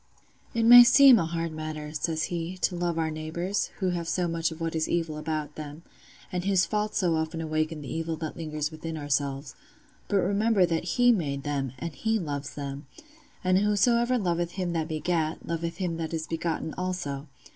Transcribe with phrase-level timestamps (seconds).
[0.55, 4.27] "'It may seem a hard matter,' says he, 'to love our neighbours, who have so
[4.27, 5.83] much of what is evil about them,
[6.31, 9.53] and whose faults so often awaken the evil that lingers within ourselves;
[10.07, 12.87] but remember that He made them, and He loves them;
[13.43, 17.27] and whosoever loveth him that begat, loveth him that is begotten also.